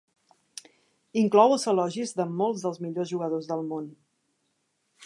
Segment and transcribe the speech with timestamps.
[1.25, 3.89] Inclou els elogis de molts dels millors jugadors del món.